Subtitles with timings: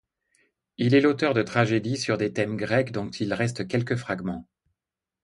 [0.79, 4.47] Il est l'auteur de tragédies sur des thèmes grecs, dont il reste quelques fragments.